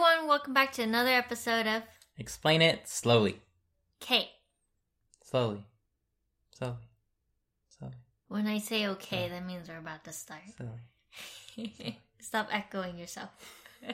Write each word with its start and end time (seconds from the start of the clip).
everyone, 0.00 0.28
welcome 0.28 0.54
back 0.54 0.72
to 0.72 0.82
another 0.82 1.10
episode 1.10 1.66
of 1.66 1.82
Explain 2.16 2.62
it 2.62 2.88
slowly. 2.88 3.38
Okay. 4.02 4.30
Slowly. 5.22 5.66
Slowly. 6.56 6.88
Slowly. 7.78 7.94
When 8.28 8.46
I 8.46 8.60
say 8.60 8.86
okay, 8.86 9.28
that 9.28 9.44
means 9.44 9.68
we're 9.68 9.76
about 9.76 10.04
to 10.04 10.12
start. 10.12 10.40
Slowly. 10.56 11.98
Stop 12.18 12.48
echoing 12.50 12.96
yourself. 12.96 13.28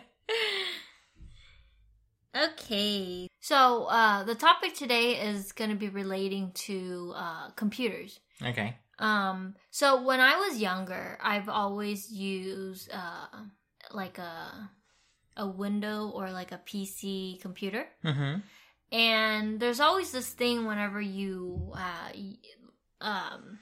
okay. 2.37 3.27
So, 3.41 3.87
uh, 3.87 4.23
the 4.23 4.37
topic 4.37 4.75
today 4.75 5.17
is 5.17 5.51
going 5.51 5.71
to 5.71 5.77
be 5.77 5.88
relating 5.88 6.53
to 6.67 7.15
uh, 7.17 7.51
computers. 7.57 8.21
Okay. 8.41 8.77
Um, 9.01 9.57
so 9.73 10.03
when 10.03 10.21
I 10.21 10.37
was 10.37 10.61
younger, 10.61 11.19
I've 11.21 11.49
always 11.49 12.13
used 12.13 12.93
uh, 12.93 13.27
like 13.93 14.19
a 14.19 14.71
a 15.37 15.46
window 15.46 16.10
or 16.14 16.30
like 16.30 16.52
a 16.52 16.60
PC 16.66 17.41
computer. 17.41 17.86
Mm-hmm. 18.04 18.40
and 18.92 19.60
there's 19.60 19.80
always 19.80 20.12
this 20.12 20.28
thing 20.30 20.66
whenever 20.66 21.00
you 21.00 21.72
uh 21.74 22.12
um 23.00 23.58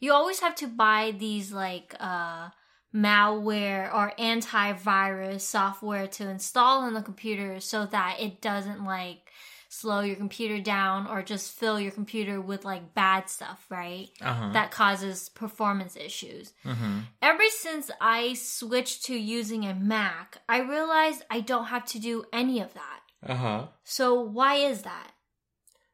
you 0.00 0.12
always 0.12 0.40
have 0.40 0.54
to 0.56 0.66
buy 0.66 1.14
these 1.18 1.52
like 1.52 1.94
uh 2.00 2.48
malware 2.94 3.92
or 3.94 4.12
antivirus 4.18 5.40
software 5.40 6.06
to 6.06 6.28
install 6.28 6.82
on 6.82 6.92
the 6.94 7.02
computer 7.02 7.60
so 7.60 7.86
that 7.86 8.16
it 8.20 8.40
doesn't 8.42 8.84
like 8.84 9.31
slow 9.72 10.00
your 10.00 10.16
computer 10.16 10.60
down 10.60 11.06
or 11.06 11.22
just 11.22 11.52
fill 11.58 11.80
your 11.80 11.90
computer 11.92 12.40
with 12.40 12.62
like 12.64 12.92
bad 12.94 13.28
stuff 13.30 13.64
right 13.70 14.08
Uh-huh. 14.20 14.50
that 14.52 14.70
causes 14.70 15.28
performance 15.30 15.96
issues 15.96 16.52
mm-hmm. 16.64 16.98
ever 17.22 17.42
since 17.48 17.90
i 18.00 18.34
switched 18.34 19.04
to 19.06 19.14
using 19.18 19.64
a 19.64 19.74
mac 19.74 20.38
i 20.48 20.58
realized 20.60 21.22
i 21.30 21.40
don't 21.40 21.66
have 21.74 21.86
to 21.86 21.98
do 21.98 22.24
any 22.32 22.60
of 22.60 22.74
that 22.74 23.00
Uh-huh. 23.32 23.66
so 23.84 24.20
why 24.20 24.56
is 24.56 24.82
that 24.82 25.08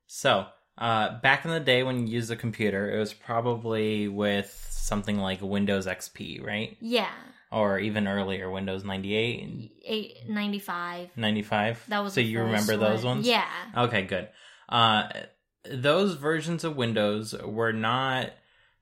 So, 0.07 0.47
uh, 0.79 1.21
back 1.21 1.45
in 1.45 1.51
the 1.51 1.61
day 1.61 1.83
when 1.83 2.07
you 2.07 2.15
used 2.15 2.31
a 2.31 2.37
computer, 2.37 2.91
it 2.95 2.99
was 2.99 3.13
probably 3.13 4.09
with 4.09 4.51
something 4.71 5.19
like 5.19 5.41
Windows 5.43 5.87
XP, 5.87 6.43
right? 6.45 6.77
Yeah, 6.81 7.13
Or 7.51 7.79
even 7.79 8.07
earlier, 8.07 8.51
Windows 8.51 8.85
98 8.85 9.43
and 9.43 9.71
eight 9.87 10.17
ninety 10.29 10.59
five. 10.59 11.09
95. 11.17 11.85
That 11.89 12.01
was 12.01 12.13
so 12.13 12.21
the 12.21 12.27
you 12.27 12.39
first 12.39 12.47
remember 12.47 12.77
those 12.77 13.05
one. 13.05 13.17
ones? 13.19 13.27
Yeah. 13.27 13.47
Okay, 13.77 14.03
good. 14.03 14.29
Uh, 14.69 15.09
those 15.65 16.15
versions 16.15 16.63
of 16.65 16.77
Windows 16.77 17.35
were 17.43 17.73
not 17.73 18.33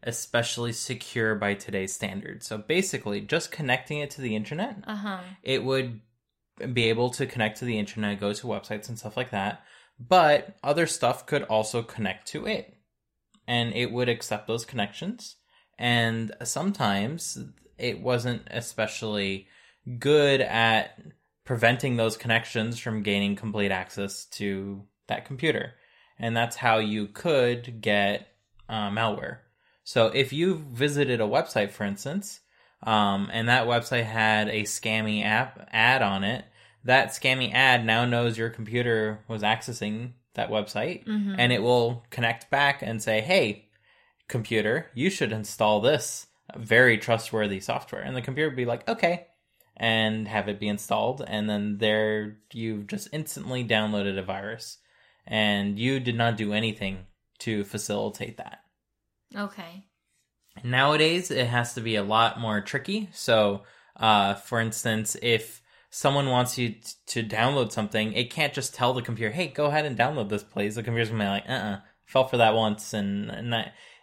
especially 0.02 0.72
secure 0.72 1.34
by 1.36 1.54
today's 1.54 1.94
standards. 1.94 2.46
So 2.46 2.58
basically, 2.58 3.20
just 3.20 3.50
connecting 3.52 3.98
it 4.00 4.10
to 4.12 4.20
the 4.20 4.34
internet, 4.36 4.76
Uh 4.86 4.96
huh. 4.96 5.18
it 5.42 5.64
would 5.64 6.00
be 6.72 6.84
able 6.88 7.10
to 7.10 7.26
connect 7.26 7.58
to 7.58 7.64
the 7.64 7.78
internet, 7.78 8.18
go 8.20 8.32
to 8.32 8.46
websites 8.46 8.88
and 8.88 8.98
stuff 8.98 9.16
like 9.16 9.30
that. 9.30 9.62
But 9.98 10.56
other 10.62 10.86
stuff 10.86 11.24
could 11.26 11.42
also 11.44 11.82
connect 11.82 12.26
to 12.28 12.46
it. 12.46 12.76
And 13.46 13.72
it 13.74 13.92
would 13.92 14.08
accept 14.08 14.46
those 14.48 14.64
connections. 14.64 15.36
And 15.78 16.32
sometimes 16.42 17.38
it 17.78 18.00
wasn't 18.00 18.42
especially 18.50 19.46
good 19.98 20.40
at 20.40 20.98
preventing 21.44 21.96
those 21.96 22.16
connections 22.16 22.78
from 22.78 23.02
gaining 23.02 23.36
complete 23.36 23.70
access 23.70 24.24
to 24.24 24.82
that 25.06 25.24
computer. 25.24 25.74
And 26.18 26.36
that's 26.36 26.56
how 26.56 26.78
you 26.78 27.06
could 27.06 27.80
get 27.80 28.26
uh, 28.68 28.90
malware. 28.90 29.38
So 29.84 30.06
if 30.08 30.32
you 30.32 30.64
visited 30.72 31.20
a 31.20 31.24
website, 31.24 31.70
for 31.70 31.84
instance, 31.84 32.40
um, 32.82 33.30
and 33.32 33.48
that 33.48 33.66
website 33.66 34.04
had 34.04 34.48
a 34.48 34.62
scammy 34.62 35.24
app 35.24 35.68
ad 35.72 36.02
on 36.02 36.24
it, 36.24 36.44
that 36.84 37.08
scammy 37.10 37.52
ad 37.52 37.84
now 37.84 38.04
knows 38.04 38.36
your 38.38 38.50
computer 38.50 39.20
was 39.28 39.42
accessing 39.42 40.12
that 40.34 40.50
website 40.50 41.04
Mm-hmm. 41.06 41.34
and 41.38 41.52
it 41.52 41.62
will 41.62 42.04
connect 42.10 42.50
back 42.50 42.82
and 42.82 43.02
say, 43.02 43.20
"Hey, 43.20 43.68
computer, 44.28 44.90
you 44.94 45.10
should 45.10 45.32
install 45.32 45.80
this 45.80 46.26
very 46.58 46.98
trustworthy 46.98 47.60
software." 47.60 48.02
And 48.02 48.16
the 48.16 48.22
computer 48.22 48.48
would 48.48 48.56
be 48.56 48.64
like, 48.64 48.88
"Okay," 48.88 49.26
and 49.76 50.26
have 50.28 50.48
it 50.48 50.60
be 50.60 50.68
installed, 50.68 51.24
and 51.26 51.48
then 51.48 51.78
there 51.78 52.38
you've 52.52 52.86
just 52.86 53.08
instantly 53.12 53.64
downloaded 53.64 54.18
a 54.18 54.22
virus, 54.22 54.78
and 55.26 55.78
you 55.78 56.00
did 56.00 56.16
not 56.16 56.36
do 56.36 56.52
anything 56.52 57.06
to 57.40 57.64
facilitate 57.64 58.38
that. 58.38 58.60
okay. 59.36 59.86
Nowadays, 60.64 61.30
it 61.30 61.46
has 61.46 61.74
to 61.74 61.80
be 61.80 61.96
a 61.96 62.02
lot 62.02 62.40
more 62.40 62.60
tricky. 62.62 63.10
So, 63.12 63.64
uh, 63.96 64.34
for 64.34 64.58
instance, 64.60 65.16
if 65.20 65.60
someone 65.90 66.30
wants 66.30 66.56
you 66.56 66.70
t- 66.70 66.80
to 67.06 67.22
download 67.22 67.72
something, 67.72 68.12
it 68.14 68.30
can't 68.30 68.54
just 68.54 68.74
tell 68.74 68.94
the 68.94 69.02
computer, 69.02 69.32
"Hey, 69.32 69.48
go 69.48 69.66
ahead 69.66 69.84
and 69.84 69.98
download 69.98 70.30
this, 70.30 70.42
please." 70.42 70.74
The 70.74 70.82
computer's 70.82 71.10
gonna 71.10 71.24
be 71.24 71.28
like, 71.28 71.48
"Uh, 71.48 71.52
uh 71.52 71.80
fell 72.06 72.26
for 72.26 72.36
that 72.38 72.54
once 72.54 72.94
in 72.94 73.30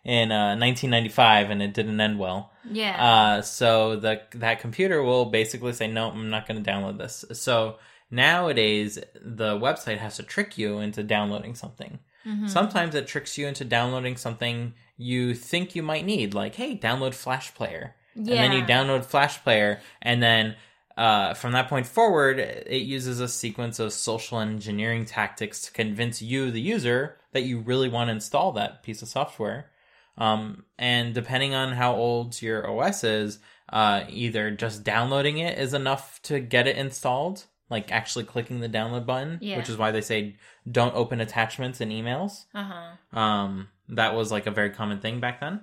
in 0.04 0.32
uh, 0.32 0.56
1995, 0.58 1.50
and 1.50 1.62
it 1.62 1.74
didn't 1.74 2.00
end 2.00 2.20
well." 2.20 2.52
Yeah. 2.70 2.96
Uh, 3.04 3.42
so 3.42 3.96
the 3.96 4.22
that 4.36 4.60
computer 4.60 5.02
will 5.04 5.26
basically 5.26 5.74
say, 5.74 5.88
"No, 5.88 6.10
I'm 6.10 6.30
not 6.30 6.48
going 6.48 6.64
to 6.64 6.70
download 6.72 6.98
this." 6.98 7.26
So 7.34 7.78
nowadays, 8.12 9.00
the 9.22 9.56
website 9.60 9.98
has 9.98 10.16
to 10.18 10.24
trick 10.24 10.58
you 10.58 10.80
into 10.80 11.04
downloading 11.04 11.56
something. 11.56 12.00
Mhm. 12.26 12.50
Sometimes 12.50 12.96
it 12.96 13.08
tricks 13.08 13.38
you 13.38 13.48
into 13.48 13.66
downloading 13.66 14.16
something 14.18 14.74
you 14.98 15.34
think 15.34 15.76
you 15.76 15.84
might 15.84 16.06
need, 16.06 16.34
like, 16.34 16.56
hey, 16.56 16.78
download 16.78 17.14
Flash 17.14 17.54
Player. 17.54 17.96
yeah. 18.16 18.36
And 18.44 18.54
then 18.54 18.60
you 18.60 18.64
download 18.64 19.04
Flash 19.06 19.42
Player, 19.44 19.82
and 20.02 20.22
then 20.22 20.56
uh, 20.96 21.34
from 21.34 21.54
that 21.54 21.68
point 21.68 21.88
forward, 21.88 22.38
it 22.40 22.84
uses 22.84 23.20
a 23.20 23.28
sequence 23.28 23.80
of 23.80 23.92
social 23.92 24.40
engineering 24.40 25.04
tactics 25.06 25.64
to 25.66 25.72
convince 25.72 26.22
you, 26.22 26.52
the 26.52 26.62
user, 26.62 27.18
that 27.32 27.42
you 27.42 27.58
really 27.60 27.90
want 27.90 28.10
to 28.10 28.12
install 28.12 28.52
that 28.52 28.84
piece 28.84 29.02
of 29.02 29.08
software. 29.08 29.72
Um, 30.18 30.66
and 30.78 31.14
depending 31.14 31.54
on 31.56 31.74
how 31.74 31.96
old 31.96 32.42
your 32.42 32.70
OS 32.70 33.04
is, 33.04 33.40
uh, 33.72 34.04
either 34.10 34.52
just 34.52 34.84
downloading 34.84 35.40
it 35.40 35.58
is 35.58 35.74
enough 35.74 36.22
to 36.24 36.40
get 36.40 36.68
it 36.68 36.78
installed, 36.78 37.46
like 37.70 37.92
actually 37.92 38.26
clicking 38.26 38.60
the 38.60 38.70
download 38.70 39.06
button, 39.08 39.40
Yeah. 39.42 39.58
which 39.58 39.70
is 39.70 39.78
why 39.78 39.92
they 39.92 40.02
say 40.02 40.36
don't 40.70 40.94
open 40.96 41.20
attachments 41.20 41.82
in 41.82 41.90
emails. 41.90 42.46
Uh 42.54 42.64
huh. 43.12 43.20
Um, 43.20 43.70
that 43.90 44.14
was 44.14 44.32
like 44.32 44.46
a 44.46 44.52
very 44.52 44.70
common 44.70 45.00
thing 45.00 45.20
back 45.20 45.40
then. 45.40 45.62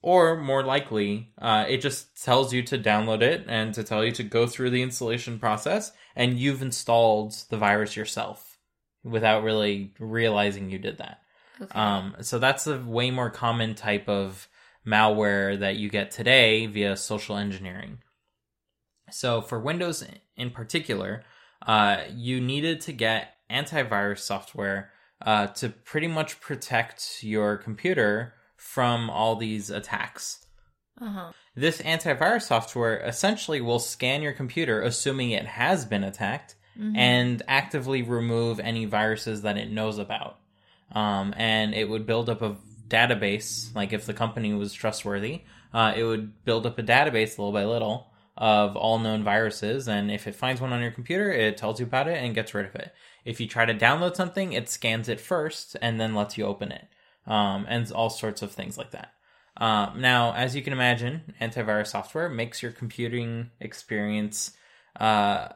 Or 0.00 0.36
more 0.36 0.62
likely, 0.62 1.32
uh, 1.40 1.64
it 1.66 1.78
just 1.78 2.22
tells 2.22 2.52
you 2.52 2.62
to 2.64 2.78
download 2.78 3.22
it 3.22 3.44
and 3.48 3.72
to 3.74 3.82
tell 3.82 4.04
you 4.04 4.12
to 4.12 4.22
go 4.22 4.46
through 4.46 4.68
the 4.70 4.82
installation 4.82 5.38
process, 5.38 5.92
and 6.14 6.38
you've 6.38 6.60
installed 6.60 7.32
the 7.48 7.56
virus 7.56 7.96
yourself 7.96 8.58
without 9.02 9.42
really 9.42 9.94
realizing 9.98 10.70
you 10.70 10.78
did 10.78 10.98
that. 10.98 11.20
Okay. 11.60 11.78
Um, 11.78 12.16
so 12.20 12.38
that's 12.38 12.66
a 12.66 12.78
way 12.78 13.10
more 13.10 13.30
common 13.30 13.74
type 13.74 14.08
of 14.08 14.48
malware 14.86 15.58
that 15.60 15.76
you 15.76 15.88
get 15.88 16.10
today 16.10 16.66
via 16.66 16.96
social 16.96 17.36
engineering. 17.36 17.98
So 19.10 19.40
for 19.40 19.60
Windows 19.60 20.04
in 20.36 20.50
particular, 20.50 21.24
uh, 21.66 21.98
you 22.14 22.40
needed 22.40 22.80
to 22.82 22.92
get 22.92 23.34
antivirus 23.50 24.18
software 24.20 24.90
uh, 25.24 25.46
to 25.48 25.68
pretty 25.68 26.08
much 26.08 26.40
protect 26.40 27.22
your 27.22 27.56
computer 27.56 28.34
from 28.56 29.08
all 29.10 29.36
these 29.36 29.70
attacks. 29.70 30.46
uh 31.00 31.06
huh. 31.10 31.32
This 31.54 31.80
antivirus 31.82 32.42
software 32.42 32.98
essentially 32.98 33.60
will 33.60 33.78
scan 33.78 34.22
your 34.22 34.32
computer, 34.32 34.82
assuming 34.82 35.30
it 35.30 35.46
has 35.46 35.84
been 35.84 36.04
attacked, 36.04 36.56
Mm-hmm. 36.76 36.96
and 36.96 37.42
actively 37.46 38.02
remove 38.02 38.58
any 38.58 38.84
viruses 38.84 39.42
that 39.42 39.56
it 39.56 39.70
knows 39.70 39.98
about. 39.98 40.40
Um, 40.94 41.34
and 41.36 41.74
it 41.74 41.88
would 41.88 42.06
build 42.06 42.30
up 42.30 42.40
a 42.40 42.56
database, 42.88 43.74
like 43.74 43.92
if 43.92 44.06
the 44.06 44.14
company 44.14 44.54
was 44.54 44.72
trustworthy, 44.72 45.42
uh, 45.72 45.92
it 45.96 46.04
would 46.04 46.44
build 46.44 46.66
up 46.66 46.78
a 46.78 46.82
database 46.82 47.30
little 47.30 47.52
by 47.52 47.64
little 47.64 48.12
of 48.36 48.76
all 48.76 48.98
known 48.98 49.24
viruses. 49.24 49.88
And 49.88 50.10
if 50.10 50.26
it 50.26 50.34
finds 50.34 50.60
one 50.60 50.72
on 50.72 50.80
your 50.80 50.90
computer, 50.90 51.30
it 51.30 51.56
tells 51.56 51.80
you 51.80 51.86
about 51.86 52.08
it 52.08 52.22
and 52.22 52.34
gets 52.34 52.54
rid 52.54 52.66
of 52.66 52.74
it. 52.74 52.92
If 53.24 53.40
you 53.40 53.46
try 53.46 53.64
to 53.64 53.74
download 53.74 54.16
something, 54.16 54.52
it 54.52 54.68
scans 54.68 55.08
it 55.08 55.20
first 55.20 55.76
and 55.82 56.00
then 56.00 56.14
lets 56.14 56.38
you 56.38 56.44
open 56.44 56.72
it. 56.72 56.86
Um, 57.26 57.66
and 57.68 57.90
all 57.92 58.10
sorts 58.10 58.42
of 58.42 58.52
things 58.52 58.76
like 58.76 58.90
that. 58.90 59.12
Um, 59.56 60.00
now, 60.00 60.34
as 60.34 60.54
you 60.54 60.62
can 60.62 60.72
imagine, 60.72 61.34
antivirus 61.40 61.88
software 61.88 62.28
makes 62.28 62.62
your 62.62 62.72
computing 62.72 63.50
experience 63.60 64.52
uh, 64.98 65.48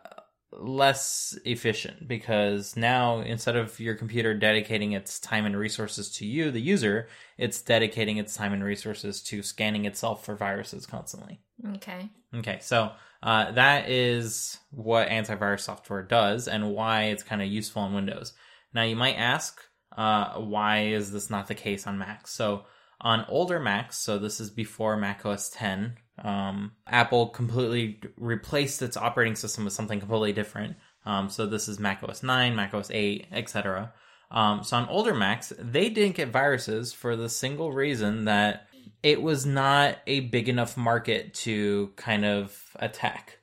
less 0.52 1.38
efficient 1.44 2.08
because 2.08 2.76
now 2.76 3.20
instead 3.20 3.56
of 3.56 3.78
your 3.78 3.94
computer 3.94 4.34
dedicating 4.34 4.92
its 4.92 5.18
time 5.20 5.44
and 5.44 5.56
resources 5.56 6.10
to 6.10 6.26
you, 6.26 6.50
the 6.50 6.60
user, 6.60 7.08
it's 7.36 7.60
dedicating 7.60 8.16
its 8.16 8.34
time 8.34 8.52
and 8.52 8.64
resources 8.64 9.22
to 9.22 9.42
scanning 9.42 9.84
itself 9.84 10.24
for 10.24 10.34
viruses 10.34 10.86
constantly. 10.86 11.40
Okay. 11.76 12.08
Okay, 12.34 12.58
so 12.60 12.92
uh, 13.22 13.50
that 13.52 13.90
is 13.90 14.58
what 14.70 15.08
antivirus 15.08 15.60
software 15.60 16.02
does 16.02 16.48
and 16.48 16.72
why 16.72 17.04
it's 17.04 17.22
kind 17.22 17.42
of 17.42 17.48
useful 17.48 17.82
on 17.82 17.94
Windows. 17.94 18.32
Now, 18.72 18.82
you 18.82 18.96
might 18.96 19.16
ask, 19.16 19.60
uh, 19.96 20.34
why 20.34 20.86
is 20.86 21.10
this 21.10 21.30
not 21.30 21.48
the 21.48 21.54
case 21.54 21.86
on 21.86 21.98
Mac? 21.98 22.28
So, 22.28 22.64
on 23.00 23.24
older 23.28 23.60
Macs, 23.60 23.98
so 23.98 24.18
this 24.18 24.40
is 24.40 24.50
before 24.50 24.96
Mac 24.96 25.24
OS 25.24 25.50
10, 25.50 25.96
um, 26.24 26.72
Apple 26.86 27.28
completely 27.28 28.00
replaced 28.16 28.82
its 28.82 28.96
operating 28.96 29.36
system 29.36 29.64
with 29.64 29.72
something 29.72 30.00
completely 30.00 30.32
different. 30.32 30.76
Um, 31.06 31.30
so 31.30 31.46
this 31.46 31.68
is 31.68 31.78
Mac 31.78 32.02
OS 32.02 32.22
9, 32.22 32.56
Mac 32.56 32.74
OS 32.74 32.90
8, 32.90 33.28
etc. 33.32 33.92
Um, 34.30 34.64
so 34.64 34.76
on 34.76 34.88
older 34.88 35.14
Macs, 35.14 35.52
they 35.58 35.88
didn't 35.88 36.16
get 36.16 36.28
viruses 36.28 36.92
for 36.92 37.16
the 37.16 37.28
single 37.28 37.72
reason 37.72 38.24
that 38.24 38.68
it 39.02 39.22
was 39.22 39.46
not 39.46 39.98
a 40.06 40.20
big 40.20 40.48
enough 40.48 40.76
market 40.76 41.34
to 41.34 41.92
kind 41.96 42.24
of 42.24 42.60
attack 42.76 43.38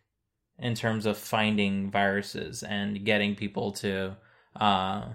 in 0.60 0.76
terms 0.76 1.06
of 1.06 1.18
finding 1.18 1.92
viruses 1.92 2.64
and 2.64 3.06
getting 3.06 3.36
people 3.36 3.72
to 3.72 4.16
uh, 4.60 5.06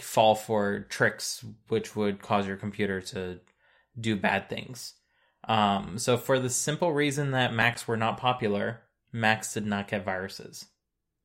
fall 0.00 0.34
for 0.34 0.80
tricks 0.88 1.44
which 1.68 1.94
would 1.94 2.20
cause 2.20 2.46
your 2.46 2.56
computer 2.56 3.00
to 3.00 3.40
do 3.98 4.16
bad 4.16 4.48
things. 4.48 4.94
Um, 5.48 5.98
so, 5.98 6.16
for 6.16 6.38
the 6.38 6.50
simple 6.50 6.92
reason 6.92 7.32
that 7.32 7.52
Macs 7.52 7.86
were 7.86 7.96
not 7.96 8.18
popular, 8.18 8.80
Macs 9.12 9.54
did 9.54 9.66
not 9.66 9.88
get 9.88 10.04
viruses. 10.04 10.66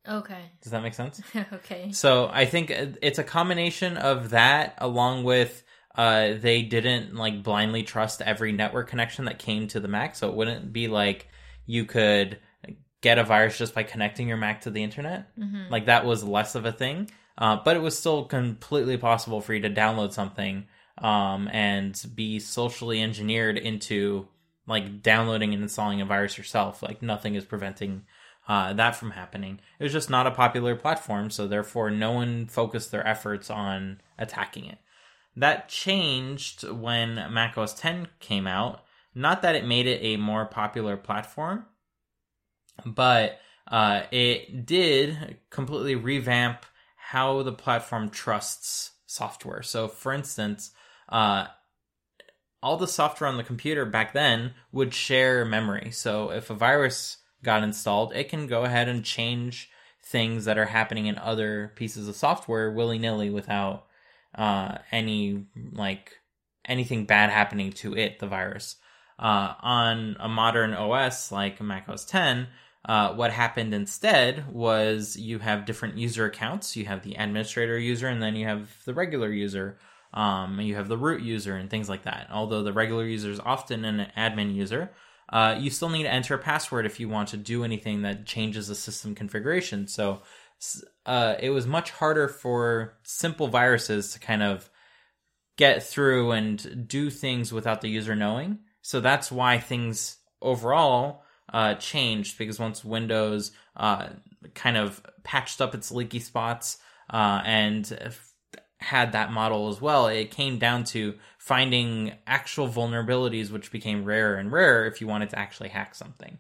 Okay. 0.08 0.42
Does 0.62 0.72
that 0.72 0.84
make 0.84 0.94
sense? 0.94 1.22
okay. 1.54 1.92
So, 1.92 2.30
I 2.32 2.46
think 2.46 2.70
it's 2.70 3.20
a 3.20 3.24
combination 3.24 3.98
of 3.98 4.32
that 4.32 4.76
along 4.80 5.24
with 5.24 5.64
uh, 5.96 6.34
they 6.40 6.62
didn't 6.62 7.16
like 7.16 7.44
blindly 7.44 7.84
trust 7.84 8.22
every 8.22 8.52
network 8.52 8.90
connection 8.90 9.26
that 9.26 9.40
came 9.40 9.68
to 9.70 9.80
the 9.80 9.88
Mac. 9.88 10.16
So, 10.16 10.30
it 10.30 10.36
wouldn't 10.36 10.74
be 10.74 10.88
like 10.88 11.28
you 11.66 11.86
could 11.86 12.40
get 13.02 13.18
a 13.18 13.24
virus 13.24 13.58
just 13.58 13.74
by 13.74 13.84
connecting 13.84 14.28
your 14.28 14.38
Mac 14.38 14.62
to 14.62 14.70
the 14.70 14.84
internet. 14.84 15.38
Mm-hmm. 15.38 15.72
Like, 15.72 15.86
that 15.86 16.06
was 16.06 16.24
less 16.24 16.56
of 16.56 16.66
a 16.66 16.74
thing. 16.74 17.10
Uh, 17.40 17.58
but 17.64 17.78
it 17.78 17.80
was 17.80 17.98
still 17.98 18.26
completely 18.26 18.98
possible 18.98 19.40
for 19.40 19.54
you 19.54 19.62
to 19.62 19.70
download 19.70 20.12
something 20.12 20.68
um, 20.98 21.50
and 21.54 22.06
be 22.14 22.38
socially 22.38 23.02
engineered 23.02 23.58
into 23.58 24.28
like 24.68 25.02
downloading 25.02 25.54
and 25.54 25.64
installing 25.64 26.02
a 26.02 26.06
virus 26.06 26.38
yourself. 26.38 26.84
Like 26.84 27.02
nothing 27.02 27.36
is 27.36 27.46
preventing 27.46 28.04
uh, 28.48 28.74
that 28.74 28.96
from 28.96 29.12
happening. 29.12 29.60
It 29.80 29.84
was 29.84 29.94
just 29.94 30.10
not 30.10 30.28
a 30.28 30.32
popular 30.32 30.76
platform, 30.76 31.30
so 31.30 31.48
therefore 31.48 31.90
no 31.90 32.12
one 32.12 32.48
focused 32.48 32.92
their 32.92 33.08
efforts 33.08 33.50
on 33.50 34.02
attacking 34.18 34.66
it. 34.66 34.80
That 35.36 35.70
changed 35.70 36.68
when 36.68 37.16
Mac 37.32 37.58
OS 37.58 37.74
10 37.76 38.08
came 38.20 38.48
out. 38.48 38.84
Not 39.16 39.44
that 39.44 39.56
it 39.56 39.66
made 39.66 39.88
it 39.88 40.02
a 40.02 40.18
more 40.18 40.46
popular 40.46 40.98
platform, 40.98 41.66
but 42.86 43.40
uh, 43.68 44.04
it 44.12 44.66
did 44.66 45.38
completely 45.50 45.96
revamp 45.96 46.66
how 47.12 47.42
the 47.42 47.52
platform 47.52 48.08
trusts 48.08 48.92
software. 49.08 49.64
So, 49.64 49.88
for 49.88 50.14
instance, 50.14 50.70
uh, 51.08 51.48
all 52.62 52.78
the 52.78 52.88
software 52.88 53.28
on 53.28 53.38
the 53.38 53.44
computer 53.44 53.84
back 53.84 54.14
then 54.14 54.54
would 54.72 54.94
share 54.94 55.44
memory. 55.44 55.90
So 55.90 56.30
if 56.30 56.52
a 56.52 56.54
virus 56.54 57.18
got 57.42 57.64
installed, 57.64 58.14
it 58.14 58.30
can 58.30 58.46
go 58.46 58.64
ahead 58.64 58.88
and 58.88 59.04
change 59.04 59.72
things 60.04 60.46
that 60.46 60.60
are 60.60 60.66
happening 60.66 61.08
in 61.08 61.18
other 61.18 61.72
pieces 61.76 62.08
of 62.08 62.16
software 62.16 62.70
willy 62.72 63.00
nilly 63.00 63.32
without 63.32 63.88
uh, 64.36 64.78
any 64.92 65.48
like 65.72 66.20
anything 66.66 67.06
bad 67.06 67.32
happening 67.32 67.72
to 67.72 67.96
it, 67.96 68.20
the 68.20 68.28
virus. 68.28 68.76
Uh, 69.18 69.56
on 69.62 70.16
a 70.20 70.30
modern 70.30 70.76
OS 70.76 71.32
like 71.32 71.60
Mac 71.60 71.90
OS 71.90 72.06
10, 72.06 72.48
uh, 72.86 73.14
what 73.14 73.32
happened 73.32 73.74
instead 73.74 74.52
was 74.52 75.18
you 75.18 75.40
have 75.40 75.66
different 75.66 75.98
user 75.98 76.26
accounts. 76.26 76.76
You 76.76 76.86
have 76.86 77.04
the 77.04 77.16
administrator 77.16 77.78
user, 77.78 78.08
and 78.08 78.22
then 78.22 78.36
you 78.36 78.46
have 78.46 78.70
the 78.86 78.94
regular 78.94 79.32
user 79.32 79.78
um, 80.14 80.60
you 80.60 80.76
have 80.76 80.88
the 80.88 80.98
root 80.98 81.22
user 81.22 81.56
and 81.56 81.70
things 81.70 81.90
like 81.90 82.04
that. 82.04 82.28
Although 82.32 82.64
the 82.64 82.74
regular 82.74 83.06
user 83.06 83.30
is 83.30 83.40
often 83.40 83.86
an 83.86 84.08
admin 84.18 84.56
user, 84.56 84.92
uh, 85.32 85.56
you 85.60 85.70
still 85.70 85.90
need 85.90 86.04
to 86.04 86.14
enter 86.14 86.34
a 86.34 86.40
password 86.40 86.86
if 86.86 87.00
you 87.00 87.08
want 87.08 87.30
to 87.30 87.38
do 87.38 87.64
anything 87.64 88.02
that 88.02 88.26
changes 88.26 88.68
the 88.68 88.76
system 88.76 89.14
configuration. 89.14 89.88
So 89.88 90.22
uh, 91.06 91.36
it 91.40 91.52
was 91.52 91.68
much 91.68 91.92
harder 91.92 92.28
for 92.28 92.98
simple 93.04 93.48
viruses 93.48 94.14
to 94.14 94.20
kind 94.20 94.42
of 94.42 94.70
get 95.58 95.84
through 95.84 96.32
and 96.32 96.88
do 96.88 97.10
things 97.10 97.54
without 97.54 97.82
the 97.82 97.90
user 97.90 98.16
knowing. 98.16 98.60
So 98.82 99.02
that's 99.02 99.32
why 99.32 99.60
things 99.60 100.18
overall 100.42 101.24
uh, 101.54 101.76
changed 101.76 102.38
because 102.38 102.60
once 102.60 102.84
Windows 102.84 103.52
uh, 103.76 104.10
kind 104.56 104.78
of 104.78 105.02
patched 105.24 105.62
up 105.62 105.74
its 105.76 105.92
leaky 105.92 106.20
spots 106.20 106.78
uh, 107.10 107.42
and 107.46 107.98
had 108.80 109.12
that 109.12 109.32
model 109.32 109.70
as 109.70 109.82
well. 109.82 110.08
It 110.08 110.32
came 110.32 110.58
down 110.58 110.86
to 110.86 111.16
finding 111.38 112.14
actual 112.26 112.68
vulnerabilities, 112.68 113.52
which 113.52 113.72
became 113.72 114.06
rarer 114.06 114.36
and 114.36 114.52
rarer 114.52 114.86
if 114.86 115.02
you 115.02 115.08
wanted 115.08 115.32
to 115.32 115.40
actually 115.40 115.70
hack 115.70 115.96
something, 115.96 116.40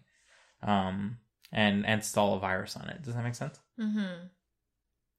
um, 0.64 1.18
and, 1.52 1.86
and 1.86 1.96
install 1.96 2.36
a 2.36 2.40
virus 2.40 2.78
on 2.78 2.90
it. 2.90 3.02
Does 3.04 3.16
that 3.16 3.24
make 3.24 3.36
sense? 3.36 3.60
Mm-hmm. 3.80 4.28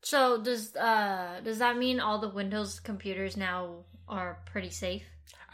So 0.03 0.41
does 0.41 0.75
uh 0.77 1.41
does 1.45 1.59
that 1.59 1.77
mean 1.77 2.01
all 2.01 2.19
the 2.19 2.29
Windows 2.31 2.81
computers 2.81 3.37
now 3.37 3.85
are 4.09 4.39
pretty 4.47 4.71
safe? 4.71 5.05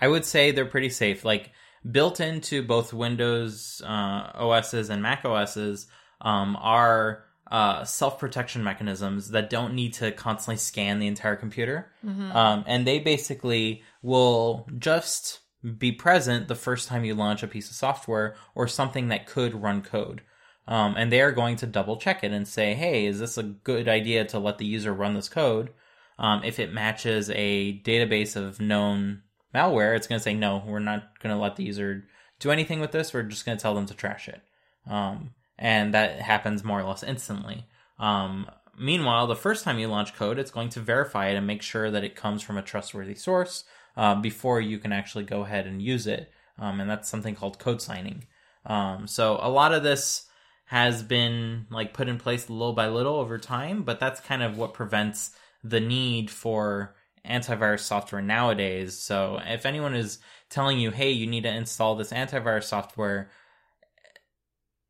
I 0.00 0.06
would 0.06 0.25
say 0.25 0.50
they're 0.53 0.67
pretty 0.67 0.91
safe. 0.91 1.25
Like 1.25 1.50
built 1.91 2.21
into 2.21 2.62
both 2.62 2.93
Windows 2.93 3.83
uh, 3.85 4.31
OSs 4.35 4.91
and 4.91 5.03
Mac 5.03 5.25
OSs 5.25 5.87
um, 6.21 6.56
are 6.61 7.25
uh, 7.50 7.85
self 7.85 8.19
protection 8.19 8.65
mechanisms 8.65 9.31
that 9.31 9.50
don't 9.50 9.75
need 9.75 9.94
to 9.94 10.11
constantly 10.12 10.56
scan 10.56 10.99
the 10.99 11.06
entire 11.06 11.37
computer. 11.37 11.93
Mm-hmm. 12.05 12.33
Um, 12.33 12.65
and 12.67 12.87
they 12.87 12.99
basically 12.99 13.83
will 14.03 14.69
just 14.79 15.41
be 15.79 15.93
present 15.93 16.49
the 16.49 16.55
first 16.55 16.88
time 16.88 17.05
you 17.05 17.15
launch 17.15 17.43
a 17.43 17.49
piece 17.49 17.71
of 17.71 17.77
software 17.77 18.37
or 18.55 18.69
something 18.69 19.09
that 19.09 19.27
could 19.27 19.55
run 19.55 19.83
code. 19.83 20.23
Um, 20.69 20.94
and 20.97 21.12
they 21.12 21.21
are 21.21 21.33
going 21.33 21.56
to 21.56 21.67
double 21.67 21.97
check 21.97 22.25
it 22.25 22.33
and 22.33 22.47
say, 22.47 22.75
hey, 22.75 23.06
is 23.06 23.21
this 23.21 23.38
a 23.38 23.44
good 23.44 23.88
idea 23.88 24.25
to 24.27 24.38
let 24.38 24.59
the 24.59 24.67
user 24.67 24.93
run 24.93 25.15
this 25.15 25.29
code? 25.29 25.71
Um, 26.19 26.43
if 26.44 26.59
it 26.59 26.73
matches 26.73 27.31
a 27.31 27.81
database 27.81 28.37
of 28.37 28.61
known 28.61 29.23
malware, 29.56 29.97
it's 29.97 30.06
going 30.06 30.19
to 30.19 30.23
say, 30.23 30.35
no, 30.35 30.62
we're 30.67 30.79
not 30.79 31.19
going 31.20 31.35
to 31.35 31.41
let 31.41 31.56
the 31.56 31.64
user 31.64 32.05
do 32.41 32.50
anything 32.50 32.81
with 32.81 32.93
this. 32.93 33.14
We're 33.14 33.23
just 33.23 33.47
going 33.47 33.56
to 33.56 33.62
tell 33.62 33.75
them 33.75 33.87
to 33.87 33.94
trash 33.94 34.29
it. 34.29 34.41
Um, 34.88 35.31
and 35.58 35.94
that 35.94 36.20
happens 36.20 36.62
more 36.62 36.81
or 36.81 36.85
less 36.85 37.03
instantly. 37.03 37.67
Um, 37.99 38.50
meanwhile, 38.79 39.26
the 39.26 39.35
first 39.37 39.64
time 39.64 39.79
you 39.79 39.88
launch 39.88 40.14
code, 40.14 40.38
it's 40.38 40.50
going 40.50 40.69
to 40.70 40.81
verify 40.81 41.29
it 41.29 41.37
and 41.37 41.47
make 41.47 41.62
sure 41.62 41.91
that 41.91 42.05
it 42.05 42.14
comes 42.14 42.43
from 42.43 42.58
a 42.58 42.62
trustworthy 42.62 43.14
source 43.14 43.64
uh, 43.97 44.14
before 44.14 44.61
you 44.61 44.79
can 44.79 44.93
actually 44.93 45.25
go 45.25 45.43
ahead 45.43 45.67
and 45.67 45.81
use 45.81 46.06
it. 46.06 46.31
Um, 46.59 46.81
and 46.81 46.88
that's 46.88 47.09
something 47.09 47.35
called 47.35 47.59
code 47.59 47.81
signing. 47.81 48.25
Um, 48.64 49.06
so 49.06 49.38
a 49.41 49.49
lot 49.49 49.73
of 49.73 49.82
this 49.82 50.26
has 50.67 51.02
been 51.02 51.67
like 51.70 51.94
put 51.94 52.09
in 52.09 52.19
place 52.19 52.50
little 52.50 52.73
by 52.73 52.88
little 52.88 53.17
over 53.17 53.38
time, 53.38 53.82
but 53.82 54.00
that's 54.00 54.20
kind 54.20 54.42
of 54.42 54.59
what 54.59 54.75
prevents 54.75 55.30
the 55.62 55.80
need 55.80 56.30
for 56.30 56.95
antivirus 57.28 57.80
software 57.80 58.23
nowadays. 58.23 58.97
So 58.99 59.40
if 59.45 59.66
anyone 59.66 59.95
is 59.95 60.18
telling 60.49 60.78
you, 60.78 60.90
hey, 60.90 61.11
you 61.11 61.26
need 61.26 61.42
to 61.42 61.54
install 61.54 61.97
this 61.97 62.12
antivirus 62.12 62.64
software, 62.64 63.30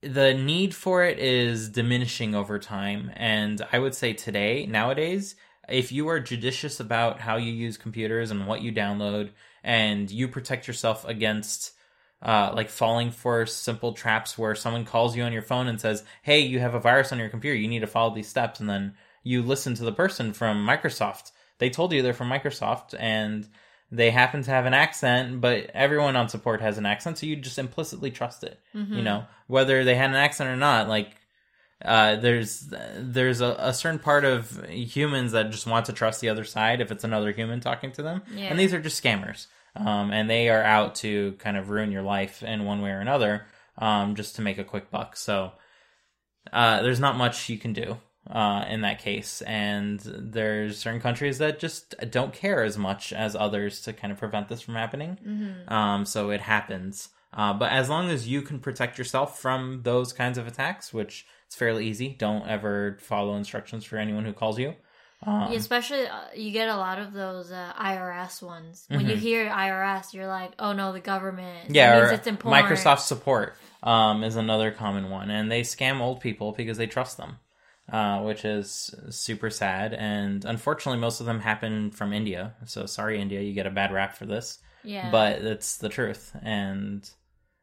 the 0.02 0.34
need 0.34 0.74
for 0.74 1.04
it 1.04 1.18
is 1.18 1.68
diminishing 1.68 2.34
over 2.34 2.58
time. 2.58 3.10
And 3.14 3.66
I 3.72 3.78
would 3.78 3.94
say 3.94 4.12
today, 4.12 4.66
nowadays, 4.66 5.36
if 5.68 5.90
you 5.90 6.08
are 6.08 6.20
judicious 6.20 6.78
about 6.80 7.20
how 7.20 7.36
you 7.36 7.52
use 7.52 7.76
computers 7.76 8.30
and 8.30 8.46
what 8.46 8.62
you 8.62 8.72
download, 8.72 9.30
and 9.64 10.08
you 10.10 10.28
protect 10.28 10.68
yourself 10.68 11.04
against 11.06 11.72
uh, 12.22 12.50
like 12.54 12.70
falling 12.70 13.10
for 13.10 13.44
simple 13.44 13.92
traps 13.92 14.38
where 14.38 14.54
someone 14.54 14.84
calls 14.84 15.16
you 15.16 15.22
on 15.22 15.32
your 15.32 15.42
phone 15.42 15.66
and 15.66 15.80
says, 15.80 16.04
"Hey, 16.22 16.40
you 16.40 16.60
have 16.60 16.74
a 16.74 16.80
virus 16.80 17.12
on 17.12 17.18
your 17.18 17.28
computer. 17.28 17.56
You 17.56 17.68
need 17.68 17.80
to 17.80 17.86
follow 17.86 18.14
these 18.14 18.28
steps," 18.28 18.60
and 18.60 18.68
then 18.68 18.94
you 19.22 19.42
listen 19.42 19.74
to 19.74 19.84
the 19.84 19.92
person 19.92 20.32
from 20.32 20.66
Microsoft. 20.66 21.32
They 21.58 21.70
told 21.70 21.92
you 21.92 22.02
they're 22.02 22.12
from 22.12 22.30
Microsoft, 22.30 22.94
and 22.98 23.48
they 23.90 24.10
happen 24.10 24.42
to 24.42 24.50
have 24.50 24.66
an 24.66 24.74
accent, 24.74 25.40
but 25.40 25.70
everyone 25.72 26.16
on 26.16 26.28
support 26.28 26.60
has 26.60 26.78
an 26.78 26.86
accent, 26.86 27.18
so 27.18 27.26
you 27.26 27.36
just 27.36 27.58
implicitly 27.58 28.10
trust 28.10 28.44
it. 28.44 28.60
Mm-hmm. 28.74 28.94
You 28.94 29.02
know, 29.02 29.24
whether 29.46 29.84
they 29.84 29.94
had 29.94 30.10
an 30.10 30.16
accent 30.16 30.50
or 30.50 30.56
not. 30.56 30.88
Like, 30.88 31.14
uh, 31.84 32.16
there's 32.16 32.72
there's 32.96 33.40
a, 33.40 33.54
a, 33.58 33.74
certain 33.74 33.98
part 33.98 34.24
of 34.24 34.64
humans 34.68 35.32
that 35.32 35.50
just 35.50 35.66
want 35.66 35.86
to 35.86 35.92
trust 35.92 36.22
the 36.22 36.30
other 36.30 36.44
side 36.44 36.80
if 36.80 36.90
it's 36.90 37.04
another 37.04 37.32
human 37.32 37.60
talking 37.60 37.92
to 37.92 38.02
them, 38.02 38.22
yeah. 38.34 38.46
and 38.46 38.58
these 38.58 38.72
are 38.72 38.80
just 38.80 39.02
scammers, 39.02 39.46
um, 39.76 40.10
and 40.10 40.28
they 40.28 40.48
are 40.48 40.62
out 40.62 40.94
to 40.96 41.32
kind 41.38 41.56
of 41.56 41.68
ruin 41.68 41.92
your 41.92 42.02
life 42.02 42.42
in 42.42 42.64
one 42.64 42.80
way 42.80 42.90
or 42.90 43.00
another, 43.00 43.46
um, 43.78 44.14
just 44.14 44.36
to 44.36 44.42
make 44.42 44.56
a 44.56 44.64
quick 44.64 44.90
buck. 44.90 45.16
So, 45.16 45.52
uh, 46.50 46.82
there's 46.82 47.00
not 47.00 47.16
much 47.16 47.50
you 47.50 47.58
can 47.58 47.74
do 47.74 47.98
uh, 48.30 48.64
in 48.68 48.80
that 48.82 48.98
case. 48.98 49.42
And 49.42 50.00
there's 50.00 50.78
certain 50.78 51.00
countries 51.00 51.38
that 51.38 51.58
just 51.58 51.94
don't 52.10 52.32
care 52.32 52.62
as 52.62 52.76
much 52.78 53.12
as 53.12 53.34
others 53.36 53.80
to 53.82 53.92
kind 53.92 54.12
of 54.12 54.18
prevent 54.18 54.48
this 54.48 54.60
from 54.62 54.74
happening. 54.74 55.18
Mm-hmm. 55.26 55.72
Um, 55.72 56.04
so 56.04 56.30
it 56.30 56.40
happens. 56.40 57.08
Uh, 57.32 57.52
but 57.52 57.70
as 57.70 57.88
long 57.90 58.08
as 58.08 58.26
you 58.26 58.40
can 58.42 58.58
protect 58.58 58.96
yourself 58.98 59.38
from 59.40 59.80
those 59.82 60.12
kinds 60.12 60.38
of 60.38 60.46
attacks, 60.46 60.92
which 60.94 61.26
it's 61.46 61.54
fairly 61.54 61.86
easy, 61.86 62.16
don't 62.18 62.48
ever 62.48 62.96
follow 63.00 63.36
instructions 63.36 63.84
for 63.84 63.98
anyone 63.98 64.24
who 64.24 64.32
calls 64.32 64.58
you. 64.58 64.74
Um, 65.24 65.52
especially 65.52 66.06
uh, 66.06 66.14
you 66.34 66.50
get 66.52 66.68
a 66.68 66.76
lot 66.76 66.98
of 66.98 67.12
those 67.14 67.50
uh, 67.50 67.72
IRS 67.80 68.42
ones. 68.42 68.84
When 68.88 69.06
you 69.08 69.16
Mhm. 69.16 69.18
hear 69.18 69.48
IRS, 69.48 70.12
you're 70.12 70.26
like, 70.26 70.52
"Oh 70.58 70.72
no, 70.74 70.92
the 70.92 71.00
government." 71.00 71.70
yeah, 71.70 71.98
or 71.98 72.12
it's 72.12 72.26
important. 72.26 72.66
Microsoft 72.66 72.98
support 73.00 73.56
um, 73.82 74.22
is 74.22 74.36
another 74.36 74.70
common 74.70 75.08
one, 75.08 75.30
and 75.30 75.50
they 75.50 75.62
scam 75.62 76.00
old 76.00 76.20
people 76.20 76.52
because 76.52 76.76
they 76.76 76.86
trust 76.86 77.16
them, 77.16 77.38
uh, 77.90 78.20
which 78.22 78.44
is 78.44 78.94
super 79.10 79.50
sad. 79.50 79.94
And 79.94 80.44
unfortunately, 80.44 81.00
most 81.00 81.20
of 81.20 81.26
them 81.26 81.40
happen 81.40 81.90
from 81.90 82.12
India. 82.12 82.54
So 82.64 82.86
sorry, 82.86 83.20
India, 83.20 83.40
you 83.40 83.52
get 83.52 83.66
a 83.66 83.70
bad 83.70 83.92
rap 83.92 84.16
for 84.16 84.26
this, 84.26 84.58
Yeah, 84.82 85.10
but 85.10 85.40
it's 85.42 85.76
the 85.76 85.88
truth, 85.88 86.32
and 86.42 87.08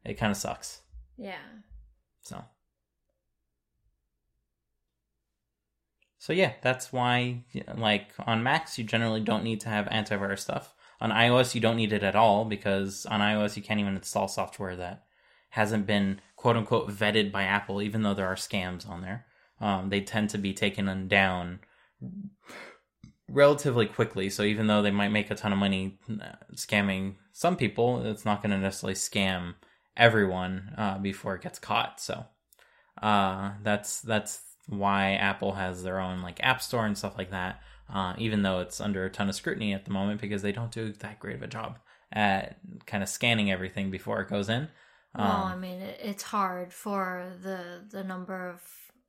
it 0.05 0.15
kind 0.15 0.31
of 0.31 0.37
sucks. 0.37 0.81
yeah, 1.17 1.37
So. 2.21 2.43
So 6.17 6.31
yeah, 6.31 6.53
that's 6.61 6.93
why 6.93 7.43
like 7.75 8.11
on 8.25 8.43
Macs 8.43 8.77
you 8.77 8.85
generally 8.85 9.19
don't 9.19 9.43
need 9.43 9.59
to 9.61 9.69
have 9.69 9.87
antivirus 9.87 10.39
stuff. 10.39 10.73
On 11.01 11.09
iOS 11.11 11.53
you 11.53 11.59
don't 11.59 11.75
need 11.75 11.91
it 11.91 12.01
at 12.03 12.15
all 12.15 12.45
because 12.45 13.05
on 13.07 13.19
iOS 13.19 13.57
you 13.57 13.61
can't 13.61 13.81
even 13.81 13.97
install 13.97 14.29
software 14.29 14.77
that 14.77 15.03
hasn't 15.49 15.85
been 15.85 16.21
quote 16.37 16.55
unquote 16.55 16.89
vetted 16.89 17.29
by 17.31 17.43
Apple, 17.43 17.81
even 17.81 18.03
though 18.03 18.13
there 18.13 18.27
are 18.27 18.35
scams 18.35 18.87
on 18.87 19.01
there. 19.01 19.25
Um, 19.63 19.89
they 19.89 20.01
tend 20.01 20.29
to 20.31 20.37
be 20.37 20.53
taken 20.53 21.07
down 21.07 21.59
relatively 23.29 23.85
quickly. 23.85 24.29
So 24.29 24.43
even 24.43 24.67
though 24.67 24.81
they 24.81 24.91
might 24.91 25.09
make 25.09 25.31
a 25.31 25.35
ton 25.35 25.53
of 25.53 25.59
money 25.59 25.97
uh, 26.09 26.35
scamming 26.55 27.15
some 27.31 27.55
people, 27.55 28.05
it's 28.05 28.25
not 28.25 28.41
going 28.41 28.51
to 28.51 28.57
necessarily 28.57 28.95
scam 28.95 29.55
everyone 29.95 30.73
uh, 30.77 30.97
before 30.99 31.35
it 31.35 31.41
gets 31.41 31.59
caught. 31.59 31.99
So 31.99 32.25
uh, 33.01 33.53
that's 33.63 34.01
that's 34.01 34.41
why 34.67 35.13
Apple 35.13 35.53
has 35.53 35.83
their 35.83 35.99
own 35.99 36.21
like 36.21 36.43
App 36.43 36.61
Store 36.61 36.85
and 36.85 36.97
stuff 36.97 37.17
like 37.17 37.31
that. 37.31 37.61
Uh, 37.93 38.13
even 38.17 38.43
though 38.43 38.59
it's 38.61 38.81
under 38.81 39.05
a 39.05 39.09
ton 39.09 39.29
of 39.29 39.35
scrutiny 39.35 39.73
at 39.73 39.85
the 39.85 39.91
moment 39.91 40.21
because 40.21 40.41
they 40.41 40.53
don't 40.53 40.71
do 40.71 40.93
that 40.93 41.19
great 41.19 41.35
of 41.35 41.43
a 41.43 41.47
job 41.47 41.77
at 42.11 42.57
kind 42.85 43.03
of 43.03 43.09
scanning 43.09 43.51
everything 43.51 43.91
before 43.91 44.21
it 44.21 44.29
goes 44.29 44.49
in. 44.49 44.69
well, 45.17 45.43
Um, 45.43 45.43
I 45.45 45.55
mean, 45.55 45.81
it, 45.81 45.99
it's 46.01 46.23
hard 46.23 46.73
for 46.73 47.33
the 47.41 47.85
the 47.89 48.03
number 48.03 48.49
of 48.49 48.61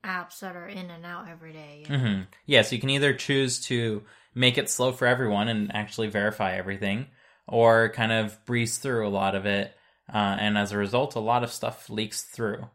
apps 0.04 0.40
that 0.40 0.56
are 0.56 0.68
in 0.68 0.90
and 0.90 1.04
out 1.04 1.28
every 1.28 1.52
day. 1.52 1.84
you 1.88 1.96
know? 1.96 1.98
hmm 1.98 2.20
Yeah, 2.46 2.62
so 2.62 2.74
you 2.74 2.80
can 2.80 2.90
either 2.90 3.14
choose 3.14 3.60
to 3.66 4.02
make 4.34 4.58
it 4.58 4.68
slow 4.68 4.92
for 4.92 5.06
everyone 5.06 5.48
and 5.48 5.74
actually 5.74 6.08
verify 6.08 6.56
everything, 6.56 7.06
or 7.46 7.88
kind 7.90 8.12
of 8.12 8.44
breeze 8.44 8.78
through 8.78 9.06
a 9.06 9.10
lot 9.10 9.34
of 9.34 9.46
it, 9.46 9.74
uh, 10.12 10.36
and 10.38 10.58
as 10.58 10.72
a 10.72 10.78
result, 10.78 11.14
a 11.14 11.20
lot 11.20 11.44
of 11.44 11.52
stuff 11.52 11.88
leaks 11.88 12.22
through. 12.22 12.68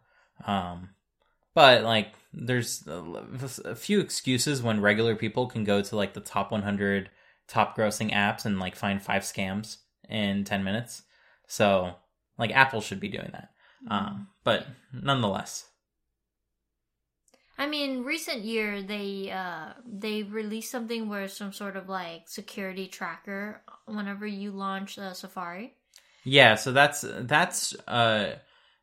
Um, 0.45 0.89
but 1.53 1.83
like, 1.83 2.13
there's 2.33 2.85
a 2.87 3.03
a 3.65 3.75
few 3.75 3.99
excuses 3.99 4.61
when 4.61 4.81
regular 4.81 5.15
people 5.15 5.47
can 5.47 5.63
go 5.63 5.81
to 5.81 5.95
like 5.95 6.13
the 6.13 6.21
top 6.21 6.51
100 6.51 7.09
top 7.47 7.75
grossing 7.75 8.13
apps 8.13 8.45
and 8.45 8.59
like 8.59 8.75
find 8.75 9.01
five 9.01 9.23
scams 9.23 9.77
in 10.07 10.43
10 10.43 10.63
minutes. 10.63 11.03
So, 11.47 11.95
like, 12.37 12.51
Apple 12.51 12.81
should 12.81 12.99
be 12.99 13.07
doing 13.07 13.29
that. 13.31 13.49
Um, 13.89 14.27
but 14.43 14.67
nonetheless. 14.93 15.65
I 17.59 17.67
mean, 17.67 18.03
recent 18.03 18.45
year 18.45 18.81
they 18.81 19.31
uh 19.31 19.73
they 19.85 20.23
released 20.23 20.71
something 20.71 21.09
where 21.09 21.27
some 21.27 21.51
sort 21.51 21.75
of 21.75 21.89
like 21.89 22.29
security 22.29 22.87
tracker 22.87 23.61
whenever 23.85 24.25
you 24.25 24.51
launch 24.51 24.97
uh, 24.97 25.13
Safari. 25.13 25.73
Yeah, 26.23 26.55
so 26.55 26.71
that's 26.71 27.03
that's 27.03 27.75
uh 27.85 28.37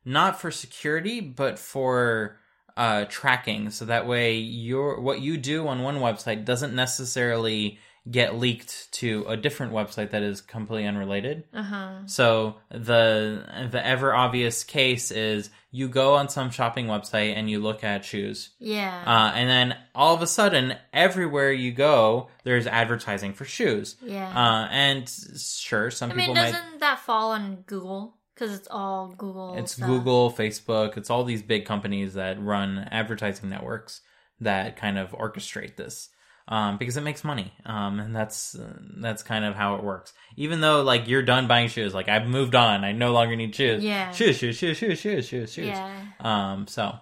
not 0.05 0.39
for 0.39 0.51
security, 0.51 1.21
but 1.21 1.57
for 1.57 2.37
uh 2.77 3.05
tracking. 3.09 3.71
So 3.71 3.85
that 3.85 4.05
way 4.05 4.37
your 4.37 5.01
what 5.01 5.21
you 5.21 5.37
do 5.37 5.67
on 5.67 5.81
one 5.81 5.97
website 5.97 6.45
doesn't 6.45 6.75
necessarily 6.75 7.79
get 8.09 8.37
leaked 8.37 8.91
to 8.93 9.25
a 9.27 9.35
different 9.35 9.73
website 9.73 10.11
that 10.11 10.23
is 10.23 10.41
completely 10.41 10.87
unrelated. 10.87 11.43
Uh 11.53 11.63
huh. 11.63 11.93
So 12.05 12.55
the 12.69 13.67
the 13.71 13.85
ever 13.85 14.13
obvious 14.13 14.63
case 14.63 15.11
is 15.11 15.49
you 15.71 15.89
go 15.89 16.15
on 16.15 16.29
some 16.29 16.49
shopping 16.49 16.87
website 16.87 17.35
and 17.35 17.49
you 17.49 17.59
look 17.59 17.83
at 17.83 18.05
shoes. 18.05 18.51
Yeah. 18.59 19.03
Uh, 19.05 19.31
and 19.35 19.49
then 19.49 19.77
all 19.93 20.15
of 20.15 20.21
a 20.21 20.27
sudden, 20.27 20.75
everywhere 20.93 21.51
you 21.51 21.71
go, 21.71 22.29
there's 22.43 22.67
advertising 22.67 23.33
for 23.33 23.45
shoes. 23.45 23.95
yeah. 24.01 24.29
Uh, 24.29 24.67
and 24.71 25.09
sure, 25.09 25.91
some 25.91 26.09
people 26.09 26.23
I 26.23 26.27
mean, 26.27 26.35
people 26.35 26.51
doesn't 26.51 26.79
that 26.79 26.99
fall 26.99 27.31
on 27.31 27.63
Google? 27.67 28.15
Because 28.33 28.53
it's 28.53 28.67
all 28.69 29.15
Google. 29.17 29.55
It's 29.57 29.73
stuff. 29.73 29.87
Google, 29.87 30.31
Facebook, 30.31 30.95
it's 30.95 31.09
all 31.09 31.23
these 31.23 31.41
big 31.41 31.65
companies 31.65 32.13
that 32.13 32.41
run 32.41 32.87
advertising 32.91 33.49
networks 33.49 34.01
that 34.39 34.77
kind 34.77 34.97
of 34.99 35.11
orchestrate 35.11 35.75
this. 35.75 36.09
Um, 36.49 36.77
because 36.77 36.95
it 36.95 37.01
makes 37.01 37.25
money. 37.25 37.51
Um, 37.65 37.99
and 37.99 38.15
that's, 38.15 38.55
uh, 38.55 38.79
that's 39.01 39.21
kind 39.21 39.43
of 39.43 39.53
how 39.53 39.75
it 39.75 39.83
works. 39.83 40.13
Even 40.37 40.61
though, 40.61 40.81
like, 40.81 41.09
you're 41.09 41.21
done 41.21 41.45
buying 41.45 41.67
shoes, 41.67 41.93
like, 41.93 42.07
I've 42.07 42.25
moved 42.25 42.55
on, 42.55 42.85
I 42.85 42.93
no 42.93 43.11
longer 43.11 43.35
need 43.35 43.53
shoes. 43.53 43.83
Yeah. 43.83 44.13
Shoes, 44.13 44.37
shoes, 44.37 44.55
shoes, 44.55 44.77
shoes, 44.77 44.97
shoes, 44.97 45.27
shoes, 45.27 45.51
shoes. 45.51 45.67
Yeah. 45.67 46.05
Um, 46.21 46.67
so, 46.67 46.95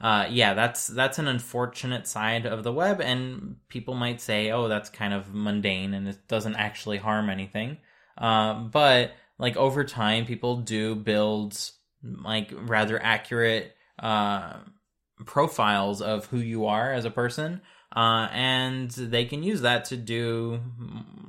uh, 0.00 0.26
yeah, 0.30 0.54
that's, 0.54 0.88
that's 0.88 1.20
an 1.20 1.28
unfortunate 1.28 2.08
side 2.08 2.44
of 2.44 2.64
the 2.64 2.72
web, 2.72 3.00
and 3.00 3.58
people 3.68 3.94
might 3.94 4.20
say, 4.20 4.50
oh, 4.50 4.66
that's 4.66 4.90
kind 4.90 5.14
of 5.14 5.32
mundane 5.32 5.94
and 5.94 6.08
it 6.08 6.18
doesn't 6.26 6.56
actually 6.56 6.98
harm 6.98 7.30
anything. 7.30 7.78
Um, 8.18 8.70
but, 8.70 9.12
like, 9.38 9.56
over 9.56 9.84
time, 9.84 10.26
people 10.26 10.56
do 10.56 10.96
build, 10.96 11.56
like, 12.02 12.52
rather 12.52 13.00
accurate, 13.00 13.76
uh, 14.00 14.54
profiles 15.24 16.02
of 16.02 16.26
who 16.26 16.38
you 16.38 16.66
are 16.66 16.92
as 16.92 17.04
a 17.04 17.10
person. 17.12 17.60
Uh, 17.94 18.28
and 18.32 18.90
they 18.90 19.26
can 19.26 19.42
use 19.42 19.60
that 19.60 19.84
to 19.84 19.96
do, 19.96 20.60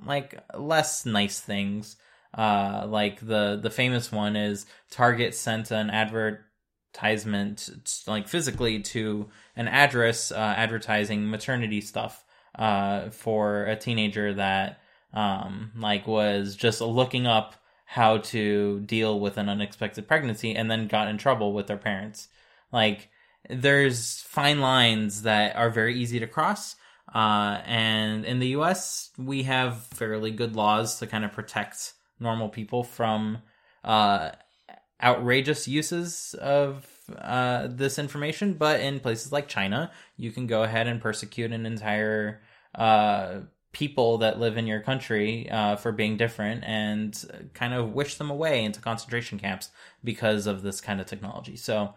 like, 0.05 0.41
less 0.58 1.05
nice 1.05 1.39
things. 1.39 1.98
Uh, 2.34 2.86
like 2.88 3.20
the, 3.20 3.60
the 3.62 3.70
famous 3.70 4.12
one 4.12 4.36
is 4.36 4.65
Target 4.89 5.36
sent 5.36 5.72
an 5.72 5.89
advertisement, 5.89 7.70
like 8.08 8.27
physically 8.27 8.79
to 8.79 9.29
an 9.55 9.67
address, 9.67 10.32
uh, 10.32 10.36
advertising 10.58 11.29
maternity 11.29 11.82
stuff, 11.82 12.24
uh, 12.58 13.10
for 13.10 13.65
a 13.65 13.75
teenager 13.75 14.34
that, 14.34 14.79
um, 15.13 15.72
like 15.77 16.08
was 16.08 16.55
just 16.55 16.82
looking 16.82 17.27
up 17.27 17.55
how 17.86 18.17
to 18.20 18.79
deal 18.79 19.20
with 19.20 19.38
an 19.38 19.50
unexpected 19.50 20.08
pregnancy 20.08 20.55
and 20.55 20.72
then 20.72 20.88
got 20.88 21.10
in 21.10 21.17
trouble 21.17 21.53
with 21.53 21.67
their 21.67 21.77
parents. 21.77 22.29
Like, 22.72 23.10
there's 23.50 24.21
fine 24.21 24.62
lines 24.62 25.23
that 25.23 25.55
are 25.55 25.69
very 25.69 25.95
easy 25.95 26.19
to 26.19 26.27
cross. 26.27 26.75
Uh, 27.13 27.62
and 27.65 28.25
in 28.25 28.39
the 28.39 28.47
US, 28.50 29.12
we 29.17 29.43
have 29.43 29.83
fairly 29.83 30.31
good 30.31 30.55
laws 30.55 31.00
to 31.00 31.07
kind 31.07 31.25
of 31.25 31.31
protect 31.31 31.93
normal 32.19 32.50
people 32.50 32.83
from 32.83 33.39
uh, 33.83 34.31
outrageous 35.01 35.67
uses 35.67 36.33
of 36.39 36.88
uh, 37.17 37.67
this 37.69 38.00
information. 38.00 38.53
But 38.53 38.79
in 38.79 39.00
places 39.00 39.31
like 39.31 39.47
China, 39.47 39.91
you 40.17 40.31
can 40.31 40.47
go 40.47 40.63
ahead 40.63 40.88
and 40.88 41.01
persecute 41.01 41.51
an 41.51 41.65
entire 41.65 42.41
uh, 42.73 43.41
people 43.73 44.19
that 44.19 44.39
live 44.39 44.55
in 44.55 44.67
your 44.67 44.79
country 44.79 45.50
uh, 45.50 45.75
for 45.75 45.91
being 45.91 46.15
different 46.15 46.63
and 46.63 47.50
kind 47.53 47.73
of 47.73 47.93
wish 47.93 48.15
them 48.15 48.29
away 48.29 48.63
into 48.63 48.79
concentration 48.79 49.38
camps 49.38 49.69
because 50.03 50.47
of 50.47 50.62
this 50.62 50.79
kind 50.79 51.01
of 51.01 51.07
technology. 51.07 51.57
So 51.57 51.93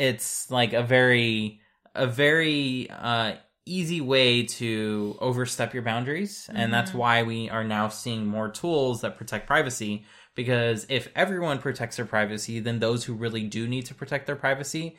it's 0.00 0.50
like 0.50 0.72
a 0.72 0.82
very 0.82 1.60
a 1.94 2.06
very 2.06 2.88
uh, 2.90 3.32
easy 3.66 4.00
way 4.00 4.44
to 4.44 5.16
overstep 5.20 5.74
your 5.74 5.82
boundaries 5.82 6.48
and 6.52 6.72
that's 6.72 6.92
Mhm. 6.92 6.94
why 7.02 7.22
we 7.22 7.50
are 7.50 7.64
now 7.64 7.88
seeing 7.88 8.26
more 8.26 8.48
tools 8.48 9.02
that 9.02 9.16
protect 9.18 9.46
privacy 9.46 10.04
because 10.34 10.86
if 10.88 11.08
everyone 11.14 11.58
protects 11.58 11.96
their 11.96 12.06
privacy 12.06 12.58
then 12.60 12.78
those 12.78 13.04
who 13.04 13.14
really 13.14 13.44
do 13.44 13.68
need 13.68 13.84
to 13.86 13.94
protect 13.94 14.26
their 14.26 14.36
privacy 14.36 14.96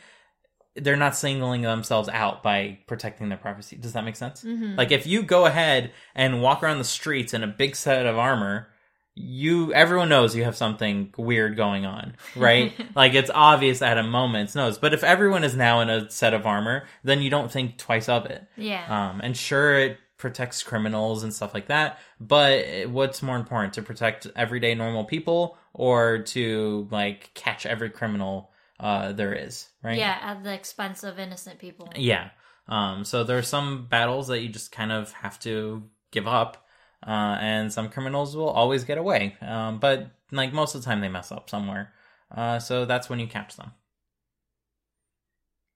they're 0.75 0.95
not 0.95 1.15
singling 1.15 1.63
themselves 1.63 2.07
out 2.09 2.41
by 2.43 2.77
protecting 2.87 3.27
their 3.29 3.37
privacy 3.37 3.75
does 3.75 3.93
that 3.93 4.05
make 4.05 4.15
sense 4.15 4.43
Mm-hmm. 4.43 4.75
like 4.77 4.91
if 4.91 5.05
you 5.07 5.23
go 5.23 5.45
ahead 5.45 5.91
and 6.15 6.41
walk 6.41 6.61
around 6.63 6.77
the 6.77 6.83
streets 6.85 7.33
in 7.33 7.43
a 7.43 7.47
big 7.47 7.75
set 7.75 8.05
of 8.05 8.17
armor, 8.17 8.67
you 9.15 9.73
everyone 9.73 10.09
knows 10.09 10.35
you 10.35 10.43
have 10.43 10.55
something 10.55 11.13
weird 11.17 11.57
going 11.57 11.85
on, 11.85 12.15
right? 12.35 12.73
like 12.95 13.13
it's 13.13 13.31
obvious 13.33 13.81
at 13.81 13.97
a 13.97 14.03
moment's 14.03 14.55
notice. 14.55 14.77
But 14.77 14.93
if 14.93 15.03
everyone 15.03 15.43
is 15.43 15.55
now 15.55 15.81
in 15.81 15.89
a 15.89 16.09
set 16.09 16.33
of 16.33 16.45
armor, 16.45 16.85
then 17.03 17.21
you 17.21 17.29
don't 17.29 17.51
think 17.51 17.77
twice 17.77 18.07
of 18.09 18.25
it. 18.25 18.47
yeah. 18.55 19.09
Um, 19.11 19.21
and 19.21 19.35
sure, 19.35 19.77
it 19.77 19.97
protects 20.17 20.63
criminals 20.63 21.23
and 21.23 21.33
stuff 21.33 21.53
like 21.53 21.67
that. 21.67 21.99
But 22.19 22.89
what's 22.89 23.21
more 23.21 23.35
important 23.35 23.73
to 23.73 23.81
protect 23.81 24.27
everyday 24.35 24.75
normal 24.75 25.03
people 25.03 25.57
or 25.73 26.19
to 26.19 26.87
like 26.91 27.33
catch 27.33 27.65
every 27.65 27.89
criminal 27.89 28.51
uh, 28.79 29.11
there 29.11 29.33
is, 29.33 29.67
right? 29.83 29.97
Yeah, 29.97 30.17
at 30.21 30.43
the 30.43 30.53
expense 30.53 31.03
of 31.03 31.19
innocent 31.19 31.59
people. 31.59 31.89
Yeah. 31.95 32.29
Um, 32.67 33.03
so 33.03 33.23
there 33.23 33.37
are 33.37 33.43
some 33.43 33.87
battles 33.87 34.27
that 34.27 34.41
you 34.41 34.49
just 34.49 34.71
kind 34.71 34.91
of 34.91 35.11
have 35.13 35.39
to 35.41 35.83
give 36.11 36.27
up, 36.27 36.60
uh, 37.05 37.37
and 37.39 37.71
some 37.71 37.89
criminals 37.89 38.35
will 38.35 38.49
always 38.49 38.83
get 38.83 38.97
away. 38.97 39.35
Um, 39.41 39.79
but 39.79 40.11
like 40.31 40.53
most 40.53 40.75
of 40.75 40.81
the 40.81 40.85
time, 40.85 41.01
they 41.01 41.09
mess 41.09 41.31
up 41.31 41.49
somewhere. 41.49 41.93
Uh, 42.35 42.59
so 42.59 42.85
that's 42.85 43.09
when 43.09 43.19
you 43.19 43.27
catch 43.27 43.55
them. 43.57 43.71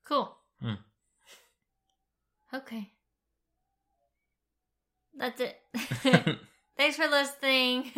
Cool. 0.06 0.36
Hmm. 0.62 0.76
Okay. 2.54 2.92
That's 5.18 5.42
it. 5.42 5.58
Thanks 6.78 6.98
for 6.98 7.08
listening. 7.08 7.92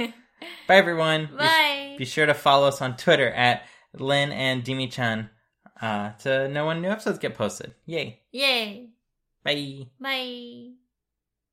Bye, 0.67 0.77
everyone. 0.77 1.27
Be- 1.27 1.37
Bye. 1.37 1.95
Be, 1.97 2.05
sure 2.05 2.25
to 2.25 2.33
follow 2.33 2.67
us 2.67 2.81
on 2.81 2.95
Twitter 2.95 3.29
at 3.29 3.63
Lynn 3.93 4.31
and 4.31 4.63
Dimi-chan 4.63 5.29
uh, 5.81 6.11
to 6.19 6.47
know 6.47 6.67
when 6.67 6.81
new 6.81 6.89
episodes 6.89 7.19
get 7.19 7.35
posted. 7.35 7.73
Yay. 7.85 8.21
Yay. 8.31 8.89
Bye. 9.43 9.87
Bye. 9.99 10.86